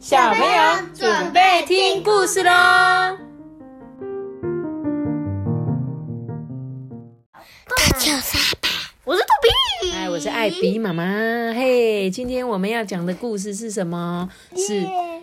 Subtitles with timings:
[0.00, 0.48] 小朋友
[0.94, 2.50] 准备听故事喽！
[7.68, 8.68] 大球沙巴，
[9.04, 11.04] 我是杜比，哎，我是艾比妈妈。
[11.52, 14.26] 嘿，今天我们要讲的故事是什么？
[14.56, 14.82] 是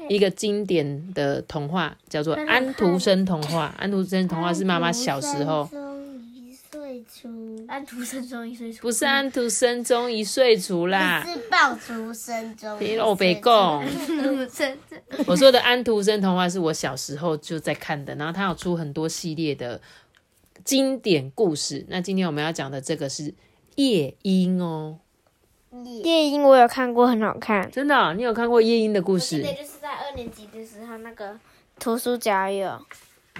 [0.09, 3.73] 一个经典的童话，叫做《安徒生童话》。
[3.81, 5.67] 安徒生童话是妈妈小时候，
[7.67, 11.23] 出，安徒生中一岁除，不是安徒生中一岁除啦。
[11.25, 14.77] 是爆竹声中，别我别讲，徒生
[15.27, 19.81] 我说的安徒生童话是我小时候就在看的，然后他有出很多系列的
[20.63, 21.85] 经典故事。
[21.89, 23.33] 那今天我们要讲的这个是
[23.75, 24.99] 夜莺哦，
[26.03, 27.69] 夜莺我有看过，很好看。
[27.71, 29.53] 真的哦、你有看过夜莺的故事记得？
[29.53, 31.37] 就是在二年级的时候，那个
[31.79, 32.81] 图书角有，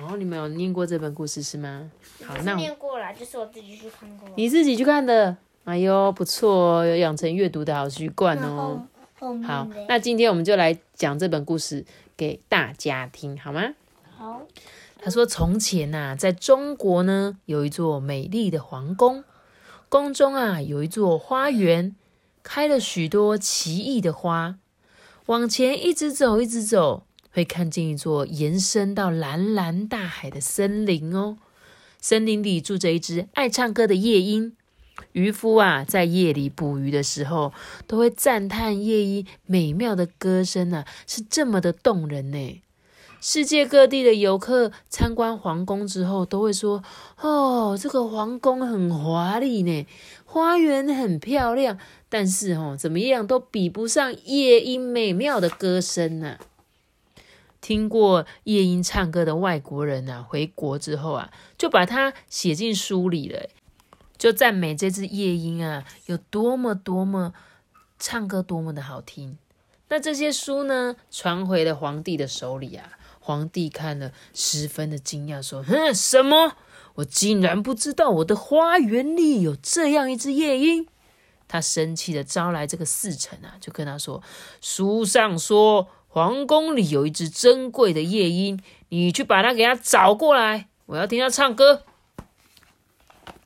[0.02, 1.90] 哦，你们有念过这本故事是吗？
[2.24, 4.30] 好，那念过了，就是我自己去看过。
[4.36, 5.36] 你自己去看的。
[5.64, 8.88] 哎呦，不错哦，有养成阅读的好习惯哦。
[9.46, 11.84] 好，那今天我们就来讲这本故事
[12.16, 13.74] 给大家听，好吗？
[14.16, 14.44] 好，
[15.02, 19.24] 他说：“从前呐、在中国呢，有一座美丽的皇宫，
[19.90, 21.96] 宫中啊有一座花园，
[22.43, 24.60] 开了许多奇异的花。
[25.26, 27.07] 往前一直走，一直走，
[27.38, 31.38] 会看见一座延伸到蓝蓝大海的森林哦。
[32.02, 34.54] 森林里住着一只爱唱歌的夜莺。
[35.12, 37.54] 渔夫啊，在夜里捕鱼的时候，
[37.85, 42.62] 都会赞叹夜莺美妙的歌声啊，是这么的动人呢。”
[43.21, 46.84] 世界各地的游客参观皇宫之后，都会说
[47.21, 49.85] ：“哦，这个皇宫很华丽呢，
[50.26, 51.77] 花园很漂亮，
[52.10, 56.40] 但是哦，怎么样都比不上夜莺美妙的歌声呢、
[57.62, 63.49] 听过夜莺唱歌的外国人啊，回国之后啊，就把它写进书里了，
[64.18, 67.34] 就赞美这只夜莺啊，有多么多么
[68.00, 69.38] 唱歌多么的好听。
[69.90, 72.91] 那这些书呢，传回了皇帝的手里啊。
[73.19, 76.56] 皇帝看了，十分的惊讶，说：“哼，什么？
[76.96, 80.88] 我竟然不知道我的花园里有这样一只夜莺！”
[81.46, 84.24] 他生气的招来这个侍臣啊，就跟他说
[84.62, 91.84] ：“书上说，皇宫里有一只珍贵的夜莺，你去把它给它找过来，我要听它唱歌。”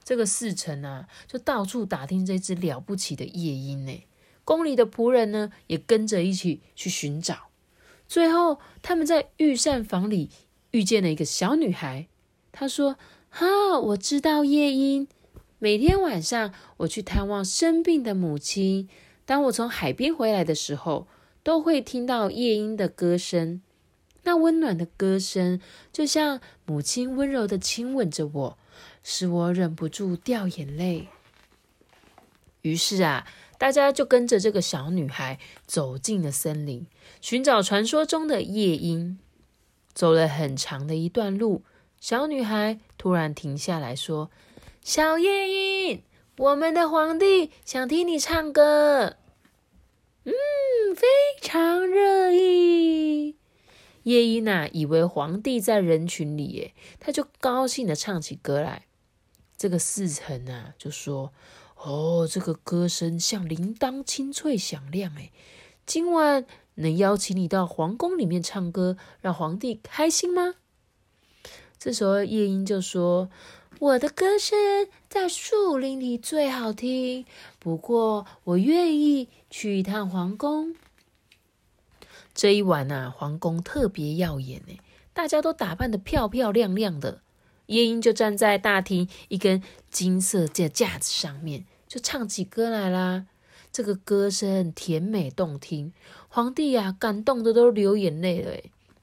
[0.06, 4.06] 这个侍臣啊，就到处打听这只了不起的夜莺呢。
[4.46, 7.50] 宫里的仆人呢，也跟着一起去寻找。
[8.08, 10.30] 最后，他们在御膳房里
[10.72, 12.08] 遇见了一个小女孩。
[12.53, 12.96] 她说
[13.30, 15.09] ：“哈，我知道夜莺。
[15.59, 18.88] 每天晚上，我去探望生病的母亲。
[19.26, 21.08] 当我从海边回来的时候，
[21.44, 23.62] 都会听到夜莺的歌声。
[24.24, 25.59] 那温暖的歌声，
[25.91, 28.57] 就像母亲温柔的亲吻着我，
[29.03, 31.07] 使我忍不住掉眼泪。
[32.62, 33.28] 于是啊。”
[33.62, 35.38] 大家就跟着这个小女孩
[35.68, 36.88] 走进了森林，
[37.22, 39.19] 寻找传说中的夜莺。
[39.94, 41.62] 走了很长的一段路，
[42.00, 44.31] 小女孩突然停下来说
[44.84, 46.02] ：“小夜莺，
[46.38, 49.18] 我们的皇帝想听你唱歌。”
[51.51, 53.35] 常乐意。
[54.03, 58.85] 夜莺啊，以为皇帝在人群里，耶，他就高兴的唱起歌来。
[59.57, 61.34] 这个侍臣啊，就说。
[61.75, 65.31] 哦，这个歌声像铃铛清脆响亮，哎，
[65.85, 66.45] 今晚
[66.75, 70.56] 能邀请你到皇宫里面唱歌，让皇帝开心吗？
[71.78, 73.29] 这时候夜莺就说
[73.79, 77.25] ：“我的歌声在树林里最好听，
[77.59, 80.75] 不过我愿意去一趟皇宫。”
[82.41, 84.79] 这一晚呐、啊，皇宫特别耀眼，哎，
[85.13, 87.22] 大家都打扮得漂漂亮亮的。
[87.68, 93.28] 夜莺就站在大厅一根金色架架子上面，就唱起歌来啦。
[93.72, 95.94] 这个歌声甜美动听，
[96.29, 98.53] 皇帝呀、啊、感动的都流眼泪了。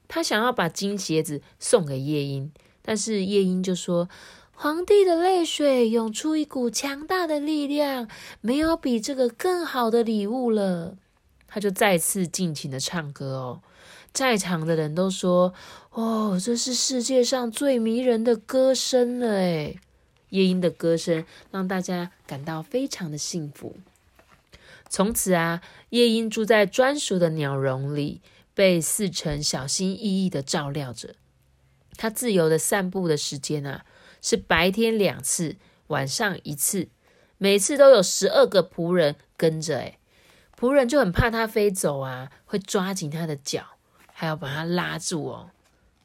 [0.09, 2.51] 他想要把金鞋子送给夜莺，
[2.83, 4.09] 但是夜莺就说
[4.51, 8.09] ：“皇帝的泪水涌出一股强大的力量，
[8.41, 10.97] 没有比这个更好的礼物了。”
[11.49, 13.63] 他就再次尽情的唱歌哦。
[14.13, 15.53] 在场的人都说
[15.91, 19.75] ：“哦，这是世界上最迷人的歌声了！”哎，
[20.31, 23.77] 夜莺的歌声让大家感到非常的幸福。
[24.89, 25.61] 从此啊，
[25.91, 28.23] 夜莺住在专属的鸟笼里，
[28.55, 31.15] 被四成小心翼翼的照料着。
[31.97, 33.85] 它自由的散步的时间啊，
[34.23, 35.57] 是白天两次，
[35.89, 36.89] 晚上一次，
[37.37, 39.79] 每次都有十二个仆人跟着。
[39.79, 39.99] 哎，
[40.59, 43.65] 仆人就很怕它飞走啊，会抓紧它的脚。
[44.21, 45.51] 还要把它拉住哦！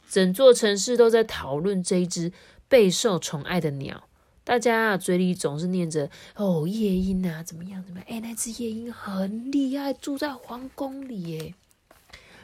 [0.07, 2.31] 整座城市都在讨论这一只
[2.67, 4.07] 备受宠爱的鸟，
[4.43, 8.07] 大家啊嘴里总是念着“哦，夜莺啊，怎么样怎么样？
[8.07, 11.55] 哎，那只夜莺很厉害，住在皇宫里耶。”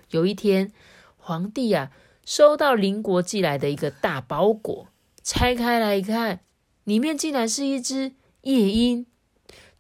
[0.10, 0.72] 有一天，
[1.18, 1.92] 皇帝啊
[2.26, 4.88] 收到邻国寄来的一个大包裹，
[5.24, 6.40] 拆开来一看，
[6.86, 9.06] 里面竟然是一只夜莺，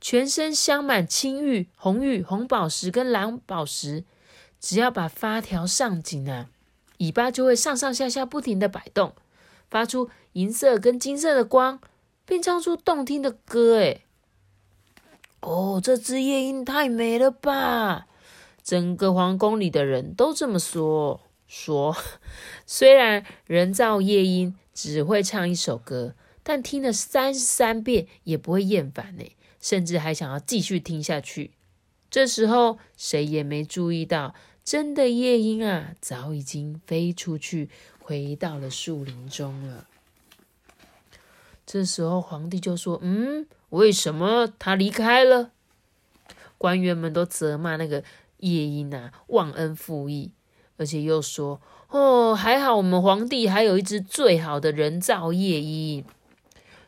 [0.01, 4.03] 全身镶满青玉、红玉、红宝石跟蓝宝石，
[4.59, 6.49] 只要把发条上紧啊，
[6.99, 9.13] 尾巴就会上上下下不停的摆动，
[9.69, 11.79] 发出银色跟金色的光，
[12.25, 13.79] 并唱出动听的歌。
[13.79, 14.01] 哎，
[15.41, 18.07] 哦，这只夜莺太美了吧！
[18.63, 21.21] 整个皇宫里的人都这么说。
[21.47, 21.95] 说，
[22.67, 26.13] 虽然人造夜莺只会唱一首歌，
[26.43, 29.23] 但听了三十三遍也不会厌烦呢，
[29.59, 31.51] 甚至还想要继续听下去。
[32.09, 34.33] 这时候，谁也没注意到，
[34.63, 37.69] 真的夜莺啊，早已经飞出去，
[37.99, 39.85] 回到了树林中了。
[41.65, 45.51] 这时候，皇帝就说：“嗯，为什么他离开了？”
[46.57, 48.03] 官员们都责骂那个
[48.37, 50.31] 夜莺啊，忘恩负义。
[50.77, 56.03] 而且又说：“哦，还好我们皇帝还有一只最好的人造夜莺。”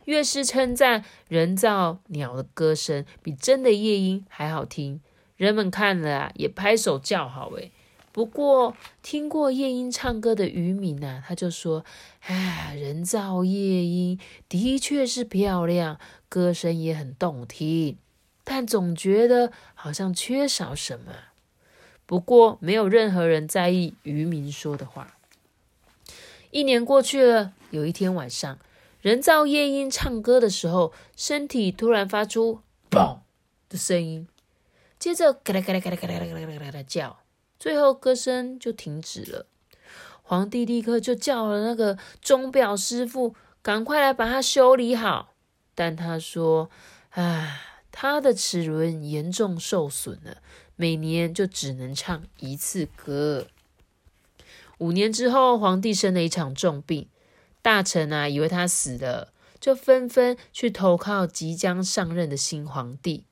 [0.05, 4.99] 越是称赞人造鸟的歌声比真的夜莺还好听，
[5.37, 7.49] 人们看了啊也拍手叫好。
[7.51, 7.71] 诶
[8.13, 11.85] 不过听过夜莺唱歌的渔民啊，他就说
[12.27, 14.19] ：“哎，人造夜莺
[14.49, 17.97] 的确是漂亮，歌声也很动听，
[18.43, 21.13] 但总觉得好像缺少什么。”
[22.05, 25.15] 不过，没有任何人在意渔民说的话。
[26.49, 28.59] 一年过去了，有一天晚上，
[29.01, 33.19] 人造夜莺唱歌的时候，身体突然发出“嘣”
[33.67, 34.27] 的声音，
[34.99, 37.19] 接着嘎啦嘎啦嘎啦嘎啦嘎啦嘎啦嘎啦叫，
[37.57, 39.47] 最后歌声就停止了。
[40.21, 45.33] 皇帝立刻就叫了那个钟表师傅，赶快来把它修理好。
[45.73, 46.69] 但他说
[47.11, 47.59] ：“啊，
[47.91, 50.37] 他的齿轮严重受损了。”
[50.77, 53.45] 每年就只能唱一次歌。
[54.79, 57.07] 五年之后，皇帝生了一场重病，
[57.61, 63.25] 大臣啊以为他死了，就纷纷去投靠即将上任的新皇帝。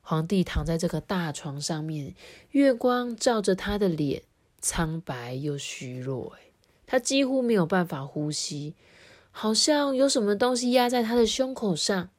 [0.00, 2.14] 皇帝躺在这个大床上面，
[2.50, 4.22] 月光照着他的脸，
[4.60, 6.36] 苍白又虚弱，
[6.86, 8.74] 他几乎没有办法呼吸，
[9.30, 12.10] 好像有什么东西压在他的胸口上。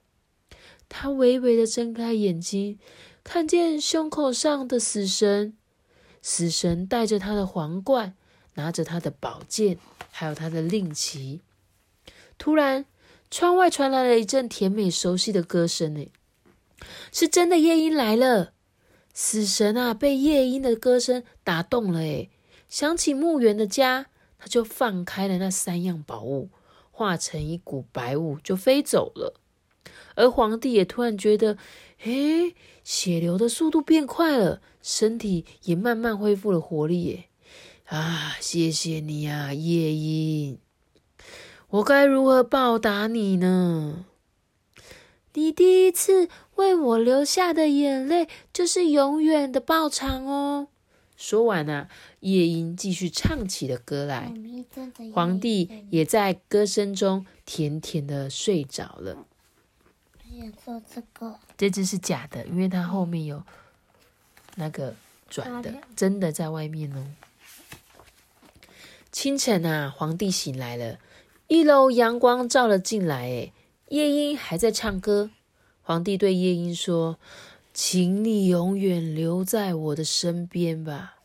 [0.89, 2.79] 他微微的睁开眼睛。
[3.23, 5.53] 看见胸口上的死神，
[6.21, 8.15] 死神带着他的皇冠，
[8.57, 9.79] 拿着他的宝剑，
[10.11, 11.41] 还有他的令旗。
[12.37, 12.85] 突然，
[13.31, 15.95] 窗外传来了一阵甜美熟悉的歌声。
[15.95, 16.11] 诶，
[17.11, 18.53] 是真的夜莺来了！
[19.13, 22.01] 死神啊，被夜莺的歌声打动了。
[22.01, 22.29] 诶，
[22.69, 24.07] 想起墓园的家，
[24.37, 26.49] 他就放开了那三样宝物，
[26.91, 29.39] 化成一股白雾就飞走了。
[30.15, 31.57] 而皇帝也突然觉得，
[32.03, 37.25] 诶，血流的速度变快了，身体也慢慢恢复了活力。
[37.87, 40.57] 啊，谢谢你啊，夜莺！
[41.69, 44.05] 我该如何报答你呢？
[45.33, 50.67] 你第一次为我流下的眼泪，就是永远的报偿哦。
[51.15, 51.87] 说完啊，
[52.19, 54.33] 夜莺继续唱起了歌来，
[55.13, 59.25] 皇帝也在歌声中甜甜的睡着了。
[60.63, 63.41] 做这个，这只是假的，因为它后面有
[64.55, 64.93] 那个
[65.29, 67.05] 转的，真的在外面哦。
[69.19, 70.99] 清晨啊，皇帝醒来了，
[71.47, 73.51] 一楼阳光照了进来，诶
[73.89, 75.31] 夜莺还在唱歌。
[75.81, 77.17] 皇帝对夜莺说
[77.73, 81.15] ：“请你永远留在我的身边吧。”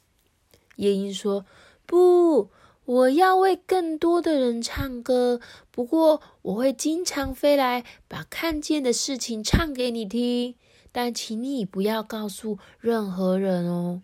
[0.77, 1.45] 夜莺说
[1.85, 2.49] ：“不。”
[2.87, 10.55] 我要为更多的人唱歌，不过我会经常飞来，把看见的事情唱给你听。
[10.91, 14.01] 但请你不要告诉任何人哦。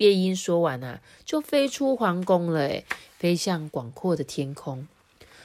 [0.00, 2.86] 夜莺说完啊，就飞出皇宫了，诶
[3.18, 4.88] 飞向广阔的天空。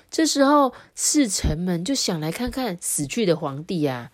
[0.09, 4.11] 这时候，侍臣们就想来看看死去的皇帝啊，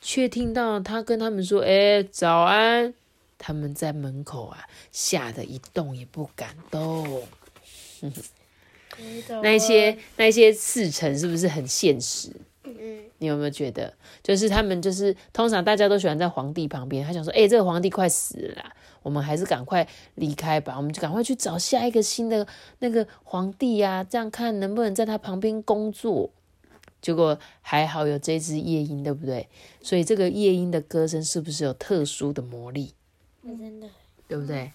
[0.00, 2.94] 却听到他跟他们说：“哎，早安！”
[3.36, 7.24] 他们在门口啊，吓得一动也不敢动。
[9.42, 12.30] 那些那些侍臣是不是很现实？
[12.62, 13.92] 嗯，你有没有觉得，
[14.22, 22.46] 就是他们就是通常大家都喜欢在皇帝旁边，他想说，哎，这个皇帝快死了，我们还是赶快离开吧，我们就赶快去找下一个新的
[22.80, 26.30] 那个皇帝呀，这样看能不能在他旁边工作。
[27.00, 29.48] 结果还好有这只夜莺，对不对？
[29.80, 32.92] 所以这个夜莺的歌声是不是有特殊的魔力？
[33.42, 33.88] 真的，
[34.28, 34.70] 对不对？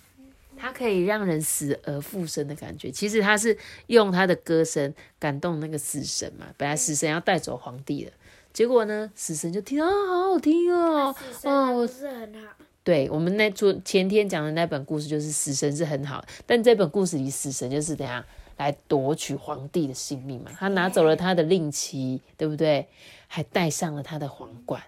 [0.57, 3.55] 它可以让人死而复生的感觉，其实他是
[3.87, 6.47] 用他的歌声感动那个死神嘛。
[6.57, 8.11] 本来死神要带走皇帝的，
[8.51, 11.13] 结果呢，死神就听啊，好好听哦，
[11.43, 12.64] 哦，不是很好。
[12.85, 18.23] 对我们那昨前天讲的那本故事，就是死神是很好，但这本故事里死神就是怎样
[18.57, 20.51] 来夺取皇帝的性命嘛？
[20.55, 22.87] 他拿走了他的令旗，对不对？
[23.25, 24.83] 还戴上了他的皇冠，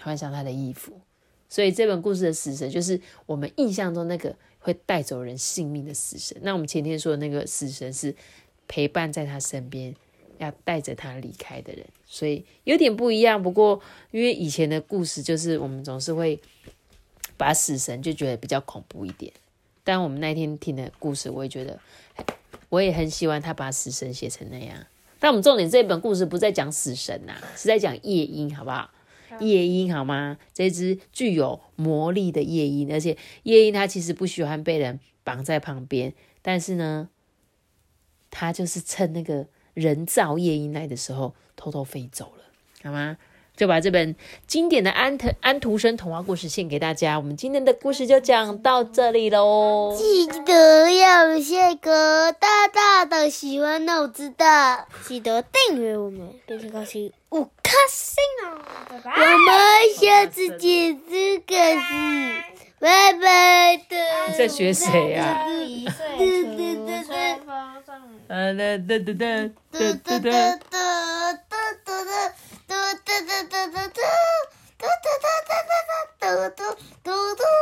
[0.00, 1.00] 换上他的衣服。
[1.48, 6.36] 所以这本故事的死神就是我们印象中那个会带走人性命的死神。
[6.42, 8.14] 那我们前天说的那个死神是
[8.68, 9.92] 陪伴在他身边，
[10.38, 13.42] 要带着他离开的人，所以有点不一样。
[13.42, 13.80] 不过
[14.12, 16.38] 因为以前的故事就是我们总是会。
[17.36, 19.32] 把死神就觉得比较恐怖一点，
[19.82, 21.78] 但我们那天听的故事，我也觉得，
[22.68, 24.86] 我也很喜欢他把死神写成那样。
[25.18, 28.90] 但我们重点这本故事不在讲死神呐，是在讲夜莺，好不好？
[29.40, 30.38] 夜莺好吗？
[30.52, 37.08] 这只具有魔力的夜莺，而且夜莺它其实不喜欢被人绑在旁边，但是呢，
[38.30, 42.44] 它就是趁那个人造夜莺来的时候偷偷飞走了，
[42.84, 43.16] 好吗？
[43.56, 47.16] 就把这本经典的安藤安徒生童话故事献给大家。
[47.16, 49.94] 我们今天的故事就讲到这里喽。
[49.96, 56.98] 记得要写个大大的喜欢我知道，记得订阅我们，并且告诉
[57.30, 58.58] 五颗星哦。
[58.90, 59.12] 拜拜。
[59.12, 59.54] 我们
[59.96, 61.84] 下次见这个是，
[62.80, 63.96] 拜拜的。
[64.28, 65.46] 你在学谁呀？
[65.48, 66.52] 一岁除
[67.06, 67.46] 吹风
[67.86, 68.02] 上。
[68.26, 69.50] 哒哒哒哒哒
[72.66, 74.00] 嘟嘟嘟嘟嘟嘟
[74.78, 75.78] 嘟嘟嘟嘟嘟
[76.20, 77.54] 嘟嘟嘟嘟嘟。